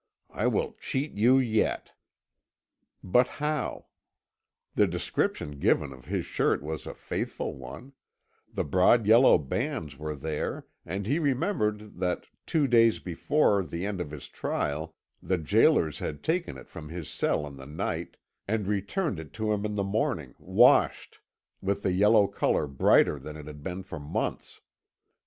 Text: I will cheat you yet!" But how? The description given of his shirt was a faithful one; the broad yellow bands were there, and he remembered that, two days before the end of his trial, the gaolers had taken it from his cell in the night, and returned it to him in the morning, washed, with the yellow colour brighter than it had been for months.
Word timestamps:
I 0.31 0.47
will 0.47 0.73
cheat 0.79 1.11
you 1.11 1.37
yet!" 1.37 1.91
But 3.03 3.27
how? 3.37 3.85
The 4.73 4.87
description 4.87 5.59
given 5.59 5.93
of 5.93 6.05
his 6.05 6.25
shirt 6.25 6.63
was 6.63 6.87
a 6.87 6.95
faithful 6.95 7.53
one; 7.53 7.93
the 8.51 8.63
broad 8.63 9.05
yellow 9.05 9.37
bands 9.37 9.99
were 9.99 10.15
there, 10.15 10.65
and 10.87 11.05
he 11.05 11.19
remembered 11.19 11.99
that, 11.99 12.25
two 12.47 12.65
days 12.67 12.97
before 12.97 13.61
the 13.63 13.85
end 13.85 14.01
of 14.01 14.09
his 14.09 14.27
trial, 14.27 14.95
the 15.21 15.37
gaolers 15.37 15.99
had 15.99 16.23
taken 16.23 16.57
it 16.57 16.67
from 16.67 16.89
his 16.89 17.07
cell 17.07 17.45
in 17.45 17.57
the 17.57 17.67
night, 17.67 18.17
and 18.47 18.65
returned 18.65 19.19
it 19.19 19.33
to 19.33 19.53
him 19.53 19.65
in 19.67 19.75
the 19.75 19.83
morning, 19.83 20.33
washed, 20.39 21.19
with 21.61 21.83
the 21.83 21.93
yellow 21.93 22.25
colour 22.25 22.65
brighter 22.65 23.19
than 23.19 23.37
it 23.37 23.45
had 23.45 23.61
been 23.61 23.83
for 23.83 23.99
months. 23.99 24.61